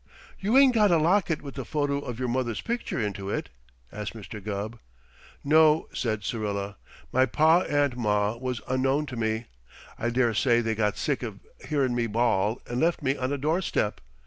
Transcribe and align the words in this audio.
"You 0.39 0.57
ain't 0.57 0.73
got 0.73 0.89
a 0.89 0.97
locket 0.97 1.43
with 1.43 1.53
the 1.53 1.63
photo' 1.63 1.99
of 1.99 2.17
your 2.17 2.27
mother's 2.27 2.59
picture 2.61 2.99
into 2.99 3.29
it?" 3.29 3.49
asked 3.91 4.15
Mr. 4.15 4.43
Gubb. 4.43 4.79
"No," 5.43 5.89
said 5.93 6.23
Syrilla. 6.23 6.77
"My 7.11 7.27
pa 7.27 7.59
and 7.69 7.95
ma 7.95 8.35
was 8.35 8.61
unknown 8.67 9.05
to 9.05 9.15
me. 9.15 9.45
I 9.99 10.09
dare 10.09 10.33
say 10.33 10.59
they 10.59 10.73
got 10.73 10.97
sick 10.97 11.21
of 11.21 11.41
hearin' 11.67 11.93
me 11.93 12.07
bawl 12.07 12.63
and 12.65 12.79
left 12.81 13.03
me 13.03 13.15
on 13.15 13.31
a 13.31 13.37
doorstep. 13.37 14.01